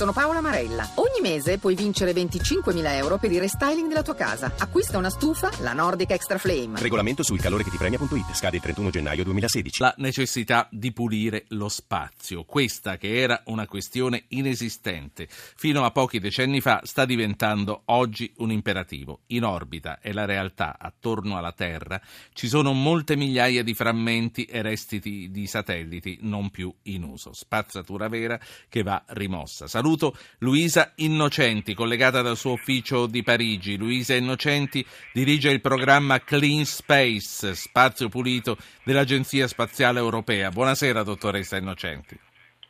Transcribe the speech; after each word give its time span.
Sono 0.00 0.14
Paola 0.14 0.40
Marella. 0.40 0.88
Ogni 0.94 1.20
mese 1.20 1.58
puoi 1.58 1.74
vincere 1.74 2.12
25.000 2.12 2.94
euro 2.94 3.18
per 3.18 3.30
il 3.32 3.38
restyling 3.38 3.86
della 3.86 4.02
tua 4.02 4.14
casa. 4.14 4.50
Acquista 4.56 4.96
una 4.96 5.10
stufa, 5.10 5.50
la 5.60 5.74
Nordic 5.74 6.12
Extra 6.12 6.38
Flame. 6.38 6.80
Regolamento 6.80 7.22
sul 7.22 7.38
calore 7.38 7.64
che 7.64 7.68
ti 7.68 7.76
premia.it. 7.76 8.32
Scade 8.32 8.56
il 8.56 8.62
31 8.62 8.88
gennaio 8.88 9.24
2016. 9.24 9.82
La 9.82 9.92
necessità 9.98 10.66
di 10.70 10.90
pulire 10.92 11.44
lo 11.48 11.68
spazio. 11.68 12.44
Questa 12.44 12.96
che 12.96 13.14
era 13.14 13.42
una 13.48 13.66
questione 13.66 14.24
inesistente 14.28 15.28
fino 15.28 15.84
a 15.84 15.90
pochi 15.90 16.18
decenni 16.18 16.62
fa 16.62 16.80
sta 16.84 17.04
diventando 17.04 17.82
oggi 17.84 18.32
un 18.38 18.50
imperativo. 18.50 19.24
In 19.26 19.44
orbita 19.44 19.98
è 20.00 20.12
la 20.12 20.24
realtà 20.24 20.78
attorno 20.78 21.36
alla 21.36 21.52
Terra 21.52 22.00
ci 22.32 22.48
sono 22.48 22.72
molte 22.72 23.16
migliaia 23.16 23.62
di 23.62 23.74
frammenti 23.74 24.44
e 24.44 24.62
resti 24.62 25.28
di 25.30 25.46
satelliti 25.46 26.20
non 26.22 26.48
più 26.48 26.72
in 26.84 27.02
uso. 27.02 27.34
Spazzatura 27.34 28.08
vera 28.08 28.40
che 28.66 28.82
va 28.82 29.04
rimossa. 29.08 29.66
Saluto 29.66 29.88
Luisa 30.38 30.92
Innocenti, 30.96 31.74
collegata 31.74 32.22
dal 32.22 32.36
suo 32.36 32.52
ufficio 32.52 33.06
di 33.06 33.22
Parigi. 33.22 33.76
Luisa 33.76 34.14
Innocenti 34.14 34.84
dirige 35.12 35.50
il 35.50 35.60
programma 35.60 36.20
Clean 36.20 36.64
Space, 36.64 37.54
spazio 37.54 38.08
pulito 38.08 38.56
dell'Agenzia 38.84 39.46
Spaziale 39.46 39.98
Europea. 39.98 40.50
Buonasera, 40.50 41.02
dottoressa 41.02 41.56
Innocenti. 41.56 42.18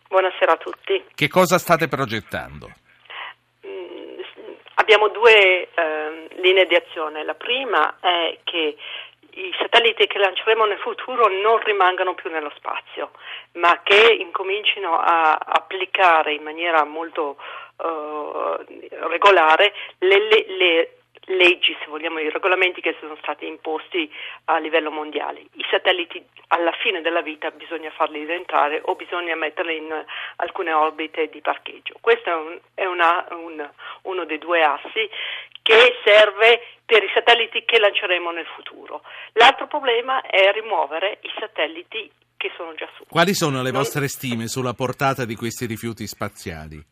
Buonasera 0.09 0.53
a 0.53 0.57
tutti. 0.57 1.05
Che 1.15 1.29
cosa 1.29 1.59
state 1.59 1.87
progettando? 1.87 2.73
Mm, 3.67 4.21
abbiamo 4.75 5.09
due 5.09 5.69
eh, 5.73 6.29
linee 6.43 6.67
di 6.67 6.75
azione. 6.75 7.25
La 7.25 7.35
prima 7.35 7.99
è 8.01 8.39
che 8.45 8.77
i 9.35 9.55
satelliti 9.59 10.07
che 10.07 10.19
lanceremo 10.19 10.65
nel 10.65 10.79
futuro 10.79 11.29
non 11.29 11.59
rimangano 11.59 12.15
più 12.15 12.31
nello 12.31 12.53
spazio, 12.57 13.11
ma 13.53 13.81
che 13.83 14.17
incomincino 14.19 14.99
a 14.99 15.39
applicare 15.39 16.33
in 16.33 16.43
maniera 16.43 16.85
molto 16.85 17.37
uh, 17.77 18.65
regolare 19.09 19.73
le, 19.99 20.19
le, 20.19 20.45
le 20.49 20.95
leggi, 21.27 21.77
se 21.81 21.87
vogliamo, 21.87 22.19
i 22.19 22.31
regolamenti 22.31 22.81
che 22.81 22.97
sono 23.01 23.17
stati 23.21 23.47
imposti 23.47 24.11
a 24.47 24.59
livello 24.59 24.91
mondiale. 24.91 25.41
I 25.55 25.65
satelliti 25.71 26.25
alla 26.49 26.73
fine 26.73 27.01
della 27.01 27.21
vita 27.21 27.51
bisogna 27.51 27.91
farli 27.91 28.25
rientrare 28.25 28.81
o 28.85 28.95
bisogna 28.95 29.35
metterli 29.37 29.77
in 29.77 30.05
alcune 30.37 30.73
orbite 30.73 31.29
di 31.29 31.41
parcheggio. 31.41 31.95
Questo 32.01 32.31
è, 32.31 32.35
un, 32.35 32.59
è 32.75 32.85
una, 32.85 33.27
un, 33.31 33.71
uno 34.03 34.25
dei 34.25 34.39
due 34.39 34.63
assi 34.63 35.09
che 35.63 35.99
serve 36.05 36.63
per 36.91 37.05
i 37.05 37.11
satelliti 37.15 37.63
che 37.65 37.79
lanceremo 37.79 38.33
nel 38.33 38.47
futuro. 38.47 39.03
L'altro 39.35 39.69
problema 39.69 40.23
è 40.23 40.51
rimuovere 40.51 41.19
i 41.23 41.31
satelliti 41.39 42.11
che 42.37 42.51
sono 42.57 42.75
già 42.75 42.89
su. 42.97 43.05
Quali 43.09 43.33
sono 43.33 43.63
le 43.63 43.71
vostre 43.71 44.09
stime 44.09 44.49
sulla 44.49 44.73
portata 44.73 45.25
di 45.25 45.37
questi 45.37 45.67
rifiuti 45.67 46.09
spaziali? 46.09 46.83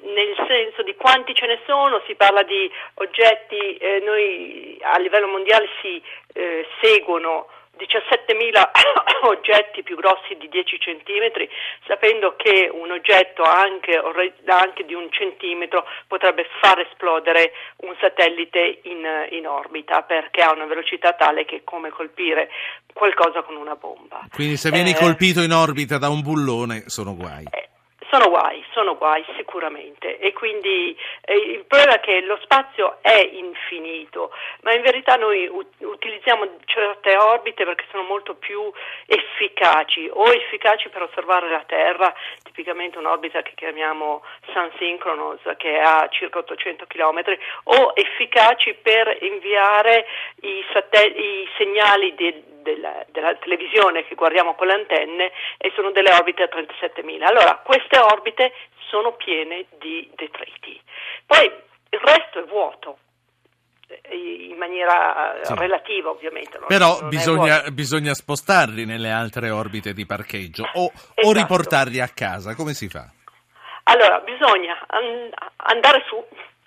Nel 0.00 0.34
senso 0.48 0.82
di 0.82 0.94
quanti 0.94 1.34
ce 1.34 1.44
ne 1.44 1.60
sono, 1.66 2.00
si 2.06 2.14
parla 2.14 2.42
di 2.44 2.70
oggetti, 2.94 3.76
eh, 3.76 4.00
noi 4.00 4.78
a 4.80 4.96
livello 4.98 5.26
mondiale 5.26 5.68
si 5.82 6.00
eh, 6.32 6.66
seguono 6.80 7.48
17.000 7.78 8.70
oggetti 9.28 9.82
più 9.82 9.96
grossi 9.96 10.36
di 10.38 10.48
10 10.48 10.80
centimetri, 10.80 11.48
sapendo 11.86 12.34
che 12.36 12.68
un 12.72 12.90
oggetto 12.90 13.42
anche, 13.42 14.00
anche, 14.46 14.84
di 14.84 14.94
un 14.94 15.10
centimetro 15.10 15.84
potrebbe 16.06 16.46
far 16.60 16.80
esplodere 16.80 17.52
un 17.78 17.94
satellite 18.00 18.80
in, 18.82 19.04
in, 19.30 19.46
orbita 19.46 20.02
perché 20.02 20.42
ha 20.42 20.52
una 20.52 20.66
velocità 20.66 21.12
tale 21.12 21.44
che 21.44 21.56
è 21.56 21.64
come 21.64 21.90
colpire 21.90 22.48
qualcosa 22.92 23.42
con 23.42 23.56
una 23.56 23.76
bomba. 23.76 24.26
Quindi 24.32 24.56
se 24.56 24.70
vieni 24.70 24.90
eh, 24.90 24.96
colpito 24.96 25.42
in 25.42 25.52
orbita 25.52 25.98
da 25.98 26.08
un 26.08 26.22
bullone 26.22 26.84
sono 26.86 27.14
guai. 27.14 27.44
Eh, 27.50 27.65
sono 28.10 28.28
guai, 28.28 28.64
sono 28.72 28.96
guai 28.96 29.24
sicuramente. 29.36 30.18
E 30.18 30.32
quindi 30.32 30.96
eh, 31.22 31.34
il 31.34 31.64
problema 31.64 31.94
è 31.96 32.00
che 32.00 32.20
lo 32.22 32.38
spazio 32.42 32.98
è 33.00 33.30
infinito, 33.32 34.32
ma 34.62 34.72
in 34.72 34.82
verità 34.82 35.16
noi 35.16 35.46
u- 35.46 35.66
utilizziamo 35.78 36.48
certe 36.64 37.16
orbite 37.16 37.64
perché 37.64 37.84
sono 37.90 38.02
molto 38.04 38.34
più 38.34 38.70
efficaci, 39.06 40.08
o 40.12 40.26
efficaci 40.32 40.88
per 40.88 41.02
osservare 41.02 41.48
la 41.48 41.64
Terra, 41.66 42.12
tipicamente 42.42 42.98
un'orbita 42.98 43.42
che 43.42 43.52
chiamiamo 43.54 44.22
Sun 44.52 44.70
Synchronous 44.78 45.40
che 45.56 45.78
ha 45.78 46.08
circa 46.10 46.38
800 46.38 46.86
km, 46.86 47.22
o 47.64 47.92
efficaci 47.94 48.74
per 48.74 49.18
inviare 49.22 50.06
i, 50.42 50.64
satell- 50.72 51.16
i 51.16 51.48
segnali 51.56 52.14
di 52.14 52.54
della, 52.66 53.04
della, 53.12 53.34
televisione 53.36 54.04
che 54.04 54.16
guardiamo 54.16 54.54
con 54.54 54.66
le 54.66 54.74
antenne 54.74 55.30
e 55.56 55.70
sono 55.76 55.92
delle 55.92 56.12
orbite 56.12 56.42
a 56.42 56.48
37.000. 56.50 57.22
Allora, 57.22 57.60
queste 57.62 57.98
orbite 57.98 58.52
sono 58.90 59.12
piene 59.12 59.66
di 59.78 60.10
detriti. 60.16 60.80
Poi 61.24 61.44
il 61.44 62.00
resto 62.00 62.40
è 62.40 62.44
vuoto 62.44 62.98
eh, 63.86 64.48
in 64.50 64.56
maniera 64.56 65.38
sì. 65.42 65.54
relativa 65.54 66.10
ovviamente. 66.10 66.58
Non, 66.58 66.66
Però 66.66 67.00
non 67.00 67.08
bisogna, 67.08 67.62
bisogna, 67.70 68.14
spostarli 68.14 68.84
nelle 68.84 69.10
altre 69.10 69.50
orbite 69.50 69.92
di 69.92 70.04
parcheggio 70.04 70.68
o, 70.74 70.90
esatto. 70.92 71.28
o, 71.28 71.32
riportarli 71.32 72.00
a 72.00 72.08
casa, 72.08 72.54
come 72.56 72.74
si 72.74 72.88
fa? 72.88 73.08
Allora, 73.84 74.18
bisogna 74.18 74.84
andare 75.56 76.02
su, 76.08 76.22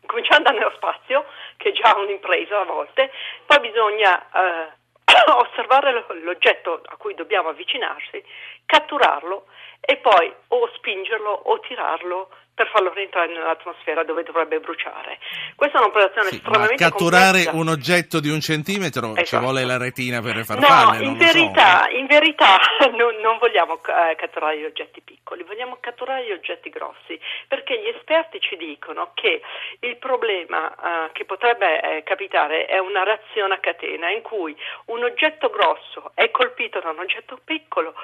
cominciando 0.06 0.52
nello 0.52 0.72
spazio, 0.76 1.26
che 1.58 1.70
è 1.70 1.74
già 1.74 1.94
un'impresa 1.98 2.62
a 2.62 2.64
volte, 2.64 3.12
poi 3.46 3.60
bisogna 3.60 4.18
eh, 4.32 4.79
osservare 5.36 6.06
l'oggetto 6.24 6.82
a 6.86 6.96
cui 6.98 7.14
dobbiamo 7.16 7.50
avvicinarsi, 7.50 8.24
catturarlo 8.70 9.46
e 9.82 9.98
poi 9.98 10.32
o 10.50 10.70
spingerlo 10.76 11.32
o 11.32 11.60
tirarlo 11.62 12.30
per 12.60 12.68
farlo 12.68 12.92
rientrare 12.94 13.32
nell'atmosfera 13.32 14.04
dove 14.04 14.22
dovrebbe 14.24 14.60
bruciare. 14.60 15.18
Questa 15.56 15.78
è 15.78 15.82
un'operazione 15.82 16.28
sì, 16.28 16.36
estremamente 16.36 16.84
catturare 16.84 17.46
complessa. 17.46 17.56
un 17.56 17.68
oggetto 17.70 18.20
di 18.20 18.30
un 18.30 18.42
centimetro 18.42 19.16
esatto. 19.16 19.24
ci 19.24 19.38
vuole 19.38 19.64
la 19.64 19.78
retina 19.78 20.20
per 20.22 20.44
farfalle. 20.44 20.98
No, 20.98 21.04
in 21.04 21.18
verità, 21.18 21.88
so. 21.88 21.96
in 21.96 22.06
verità 22.06 22.60
non, 23.00 23.16
non, 23.22 23.38
vogliamo 23.40 23.80
eh, 23.80 24.16
catturare 24.16 24.60
gli 24.60 24.66
oggetti 24.66 25.00
piccoli, 25.00 25.44
vogliamo 25.44 25.78
catturare 25.80 26.28
gli 26.28 26.32
oggetti 26.32 26.70
grossi, 26.70 27.18
perché 27.48 27.80
gli 27.80 27.88
esperti 27.96 28.42
ci 28.42 28.58
dicono 28.58 29.12
che 29.14 29.42
il 29.80 29.96
problema 29.96 30.70
eh, 30.70 31.12
che 31.14 31.24
potrebbe 31.24 31.80
eh, 31.80 32.04
capitare 32.04 32.66
è 32.66 32.78
una 32.78 33.04
reazione 33.04 33.54
a 33.54 33.60
catena 33.60 34.10
in 34.12 34.22
cui 34.22 34.54
un 34.88 35.02
oggetto 35.02 35.50
grosso 35.50 36.12
è 36.14 36.30
colpito 36.30 36.82
da 36.82 36.90
un 36.90 37.00
oggetto 37.00 37.40
piccolo, 37.42 37.96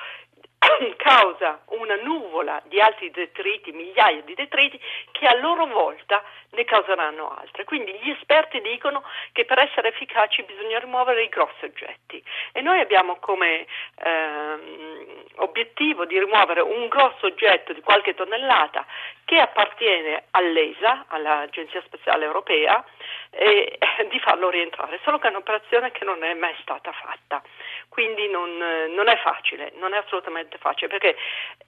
causa 0.97 1.61
una 1.67 1.95
nuvola 1.95 2.61
di 2.65 2.79
altri 2.79 3.11
detriti, 3.11 3.71
migliaia 3.71 4.21
di 4.21 4.33
detriti, 4.33 4.79
che 5.11 5.27
a 5.27 5.35
loro 5.35 5.65
volta 5.67 6.23
ne 6.51 6.63
causeranno 6.63 7.35
altre. 7.37 7.63
Quindi 7.63 7.93
gli 8.01 8.09
esperti 8.09 8.61
dicono 8.61 9.03
che 9.31 9.45
per 9.45 9.59
essere 9.59 9.89
efficaci 9.89 10.43
bisogna 10.43 10.79
rimuovere 10.79 11.23
i 11.23 11.29
grossi 11.29 11.65
oggetti 11.65 12.23
e 12.51 12.61
noi 12.61 12.79
abbiamo 12.79 13.17
come 13.17 13.65
ehm, 14.03 15.23
obiettivo 15.35 16.05
di 16.05 16.17
rimuovere 16.17 16.61
un 16.61 16.87
grosso 16.87 17.27
oggetto 17.27 17.73
di 17.73 17.81
qualche 17.81 18.13
tonnellata 18.13 18.85
che 19.25 19.39
appartiene 19.39 20.25
all'ESA, 20.31 21.05
all'Agenzia 21.07 21.81
Spaziale 21.85 22.25
Europea, 22.25 22.83
e 23.31 23.77
di 24.09 24.19
farlo 24.19 24.49
rientrare, 24.49 24.99
solo 25.03 25.19
che 25.19 25.27
è 25.27 25.29
un'operazione 25.29 25.91
che 25.91 26.05
non 26.05 26.23
è 26.23 26.33
mai 26.35 26.55
stata 26.61 26.91
fatta, 26.91 27.41
quindi 27.89 28.29
non, 28.29 28.57
non 28.57 29.07
è 29.07 29.17
facile, 29.17 29.73
non 29.75 29.93
è 29.93 29.97
assolutamente 29.97 30.54
facile, 30.57 30.88
perché 30.89 31.16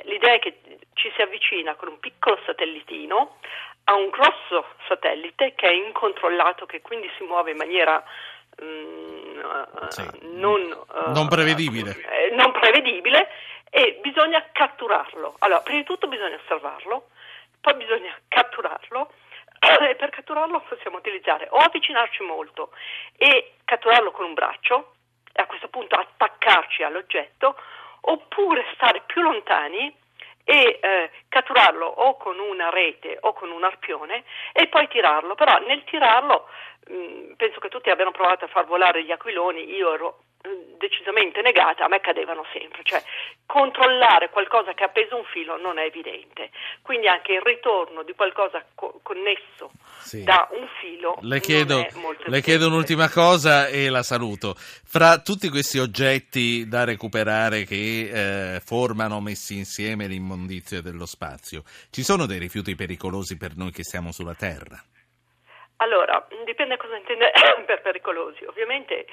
l'idea 0.03 0.33
è 0.33 0.39
che 0.39 0.59
ci 0.93 1.11
si 1.15 1.21
avvicina 1.21 1.75
con 1.75 1.89
un 1.89 1.99
piccolo 1.99 2.39
satellitino 2.45 3.37
a 3.85 3.93
un 3.95 4.09
grosso 4.09 4.65
satellite 4.87 5.53
che 5.55 5.67
è 5.67 5.71
incontrollato, 5.71 6.65
che 6.65 6.81
quindi 6.81 7.09
si 7.17 7.23
muove 7.23 7.51
in 7.51 7.57
maniera 7.57 8.03
mm, 8.61 9.39
sì. 9.89 10.09
non, 10.33 10.61
uh, 10.61 11.11
non, 11.11 11.27
prevedibile. 11.27 11.91
Uh, 11.91 12.35
non 12.35 12.51
prevedibile 12.51 13.29
e 13.69 13.99
bisogna 14.01 14.45
catturarlo. 14.51 15.35
Allora, 15.39 15.61
prima 15.61 15.79
di 15.79 15.85
tutto 15.85 16.07
bisogna 16.07 16.35
osservarlo, 16.35 17.09
poi 17.61 17.75
bisogna 17.75 18.17
catturarlo 18.27 19.11
e 19.59 19.95
per 19.95 20.09
catturarlo 20.09 20.61
possiamo 20.67 20.97
utilizzare 20.97 21.47
o 21.49 21.57
avvicinarci 21.57 22.23
molto 22.23 22.71
e 23.17 23.53
catturarlo 23.63 24.11
con 24.11 24.25
un 24.25 24.33
braccio 24.33 24.93
e 25.33 25.41
a 25.41 25.45
questo 25.45 25.67
punto 25.67 25.95
attaccarci 25.95 26.83
all'oggetto 26.83 27.55
oppure 28.01 28.65
stare 28.73 29.03
più 29.05 29.21
lontani 29.21 29.93
e 30.43 30.79
eh, 30.81 31.11
catturarlo 31.27 31.85
o 31.85 32.15
con 32.15 32.39
una 32.39 32.69
rete 32.69 33.17
o 33.21 33.33
con 33.33 33.51
un 33.51 33.63
arpione 33.63 34.23
e 34.53 34.67
poi 34.67 34.87
tirarlo. 34.87 35.35
Però 35.35 35.57
nel 35.59 35.83
tirarlo 35.83 36.47
mh, 36.87 36.95
mm, 36.95 37.31
penso 37.33 37.59
che 37.59 37.69
tutti 37.69 37.89
abbiano 37.89 38.11
provato 38.11 38.45
a 38.45 38.49
far 38.49 38.65
volare 38.65 39.03
gli 39.03 39.11
aquiloni, 39.11 39.75
io 39.75 39.93
ero 39.93 40.19
decisamente 40.77 41.41
negata, 41.41 41.85
a 41.85 41.87
me 41.87 41.99
cadevano 41.99 42.45
sempre, 42.53 42.81
cioè 42.83 43.03
controllare 43.45 44.29
qualcosa 44.29 44.73
che 44.73 44.83
ha 44.83 44.87
appeso 44.87 45.15
un 45.15 45.23
filo 45.25 45.57
non 45.57 45.77
è 45.77 45.83
evidente, 45.83 46.49
quindi 46.81 47.07
anche 47.07 47.33
il 47.33 47.41
ritorno 47.41 48.03
di 48.03 48.13
qualcosa 48.13 48.63
co- 48.75 48.99
connesso 49.01 49.71
sì. 49.99 50.23
da 50.23 50.47
un 50.51 50.67
filo 50.79 51.17
le 51.21 51.39
chiedo, 51.39 51.85
le 52.25 52.41
chiedo 52.41 52.67
un'ultima 52.67 53.09
cosa 53.09 53.67
e 53.67 53.89
la 53.89 54.03
saluto. 54.03 54.55
Fra 54.57 55.19
tutti 55.19 55.49
questi 55.49 55.79
oggetti 55.79 56.67
da 56.67 56.83
recuperare 56.83 57.63
che 57.63 58.55
eh, 58.55 58.59
formano 58.59 59.19
messi 59.21 59.55
insieme 59.55 60.07
l'immondizia 60.07 60.81
dello 60.81 61.05
spazio, 61.05 61.63
ci 61.89 62.03
sono 62.03 62.25
dei 62.25 62.39
rifiuti 62.39 62.75
pericolosi 62.75 63.37
per 63.37 63.55
noi 63.55 63.71
che 63.71 63.83
siamo 63.83 64.11
sulla 64.11 64.35
Terra? 64.35 64.81
Allora, 65.77 66.25
dipende 66.43 66.75
cosa 66.77 66.97
intende 66.97 67.31
per 67.65 67.81
pericolosi. 67.81 68.43
Ovviamente 68.45 69.05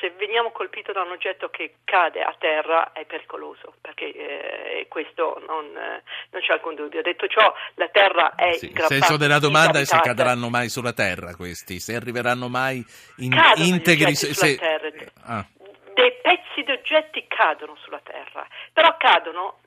se 0.00 0.10
veniamo 0.18 0.50
colpiti 0.50 0.92
da 0.92 1.02
un 1.02 1.12
oggetto 1.12 1.48
che 1.48 1.76
cade 1.84 2.22
a 2.22 2.34
terra 2.38 2.92
è 2.92 3.06
pericoloso, 3.06 3.74
perché 3.80 4.12
eh, 4.12 4.86
questo 4.88 5.42
non, 5.46 5.64
eh, 5.76 6.02
non, 6.30 6.42
c'è 6.42 6.52
alcun 6.52 6.74
dubbio. 6.74 7.00
Detto 7.00 7.26
ciò, 7.26 7.52
la 7.74 7.88
terra 7.88 8.34
è 8.34 8.52
sì, 8.52 8.70
Il 8.70 8.84
senso 8.86 9.16
della 9.16 9.38
domanda 9.38 9.78
è 9.80 9.84
se 9.84 9.98
cadranno 10.00 10.50
mai 10.50 10.68
sulla 10.68 10.92
terra 10.92 11.34
questi, 11.34 11.80
se 11.80 11.94
arriveranno 11.94 12.48
mai 12.48 12.84
in, 13.18 13.32
integri... 13.56 14.14
Se, 14.14 14.34
se... 14.34 14.56
Terra. 14.56 14.88
Ah. 15.24 15.46
Dei 15.94 16.12
pezzi 16.22 16.62
di 16.64 16.70
oggetti 16.70 17.26
cadono 17.28 17.76
sulla 17.76 18.00
terra, 18.02 18.46
però 18.72 18.96
cadono 18.98 19.59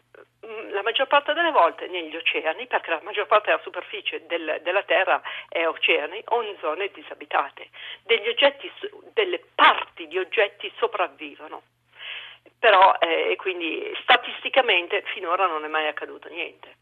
la 0.71 0.81
maggior 0.81 1.07
parte 1.07 1.33
delle 1.33 1.51
volte 1.51 1.87
negli 1.87 2.15
oceani, 2.15 2.67
perché 2.67 2.89
la 2.89 2.99
maggior 3.03 3.27
parte 3.27 3.49
della 3.49 3.61
superficie 3.61 4.25
del, 4.25 4.59
della 4.61 4.83
Terra 4.83 5.21
è 5.47 5.65
oceani 5.65 6.21
o 6.25 6.41
in 6.41 6.55
zone 6.59 6.89
disabitate. 6.93 7.69
Oggetti, 8.05 8.71
delle 9.13 9.41
parti 9.55 10.07
di 10.07 10.17
oggetti 10.17 10.71
sopravvivono. 10.77 11.63
Però, 12.59 12.95
eh, 12.99 13.35
quindi 13.37 13.95
statisticamente 14.01 15.01
finora 15.13 15.47
non 15.47 15.63
è 15.63 15.67
mai 15.67 15.87
accaduto 15.87 16.27
niente. 16.29 16.75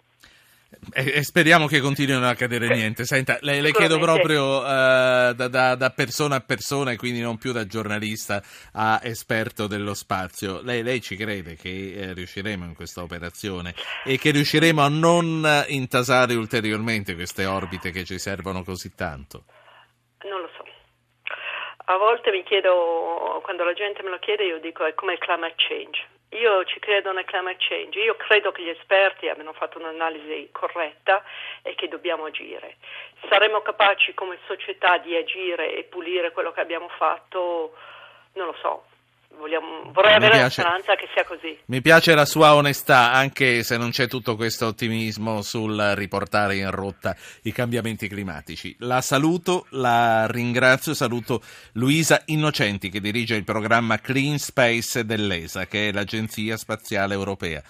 E, 0.93 1.17
e, 1.17 1.23
speriamo 1.23 1.67
che 1.67 1.81
continuino 1.81 2.25
a 2.25 2.29
accadere 2.29 2.69
niente. 2.69 3.03
Senta, 3.03 3.37
le, 3.41 3.59
le 3.59 3.71
chiedo 3.71 3.99
proprio 3.99 4.59
uh, 4.59 5.33
da, 5.33 5.47
da, 5.49 5.75
da, 5.75 5.89
persona 5.89 6.37
a 6.37 6.39
persona 6.39 6.91
e 6.91 6.95
quindi 6.95 7.19
non 7.19 7.37
più 7.37 7.51
da 7.51 7.65
giornalista 7.65 8.41
a 8.73 9.01
esperto 9.03 9.67
dello 9.67 9.93
spazio. 9.93 10.61
Lei, 10.61 10.81
lei 10.81 11.01
ci 11.01 11.17
crede 11.17 11.55
che 11.55 11.93
eh, 11.93 12.13
riusciremo 12.13 12.63
in 12.63 12.73
questa 12.73 13.01
operazione 13.01 13.75
e 14.05 14.17
che 14.17 14.31
riusciremo 14.31 14.81
a 14.81 14.87
non 14.87 15.45
intasare 15.67 16.35
ulteriormente 16.35 17.15
queste 17.15 17.45
orbite 17.45 17.91
che 17.91 18.05
ci 18.05 18.17
servono 18.17 18.63
così 18.63 18.95
tanto? 18.95 19.43
Non 20.23 20.39
lo 20.39 20.49
so. 20.55 20.63
A 21.85 21.97
volte 21.97 22.31
mi 22.31 22.43
chiedo, 22.43 23.41
quando 23.43 23.65
la 23.65 23.73
gente 23.73 24.01
me 24.03 24.09
lo 24.09 24.19
chiede, 24.19 24.45
io 24.45 24.59
dico 24.61 24.85
è 24.85 24.93
come 24.93 25.13
il 25.13 25.19
climate 25.19 25.55
change 25.57 26.19
io 26.31 26.63
ci 26.65 26.79
credo 26.79 27.11
nel 27.11 27.25
climate 27.25 27.57
change, 27.59 27.99
io 27.99 28.15
credo 28.15 28.51
che 28.51 28.63
gli 28.63 28.69
esperti 28.69 29.27
abbiano 29.27 29.53
fatto 29.53 29.79
un'analisi 29.79 30.49
corretta 30.51 31.23
e 31.61 31.75
che 31.75 31.87
dobbiamo 31.87 32.25
agire. 32.25 32.77
Saremo 33.27 33.61
capaci 33.61 34.13
come 34.13 34.37
società 34.45 34.97
di 34.97 35.15
agire 35.15 35.75
e 35.75 35.83
pulire 35.83 36.31
quello 36.31 36.51
che 36.51 36.61
abbiamo 36.61 36.87
fatto? 36.89 37.75
Non 38.33 38.45
lo 38.45 38.55
so, 38.61 38.85
Vogliamo, 39.37 39.91
vorrei 39.91 40.13
avere 40.13 40.37
piace, 40.37 40.61
la 40.61 40.67
speranza 40.67 40.95
che 40.95 41.09
sia 41.13 41.25
così. 41.25 41.57
Mi 41.65 41.81
piace 41.81 42.13
la 42.13 42.25
sua 42.25 42.53
onestà, 42.53 43.11
anche 43.11 43.63
se 43.63 43.77
non 43.77 43.89
c'è 43.89 44.07
tutto 44.07 44.35
questo 44.35 44.67
ottimismo 44.67 45.41
sul 45.41 45.93
riportare 45.95 46.57
in 46.57 46.69
rotta 46.69 47.15
i 47.43 47.51
cambiamenti 47.51 48.07
climatici. 48.07 48.75
La 48.79 49.01
saluto, 49.01 49.65
la 49.69 50.27
ringrazio, 50.27 50.93
saluto 50.93 51.41
Luisa 51.73 52.21
Innocenti 52.25 52.89
che 52.89 52.99
dirige 52.99 53.35
il 53.35 53.43
programma 53.43 53.99
Clean 53.99 54.37
Space 54.37 55.05
dell'ESA, 55.05 55.65
che 55.65 55.89
è 55.89 55.91
l'Agenzia 55.91 56.55
Spaziale 56.57 57.13
Europea. 57.13 57.63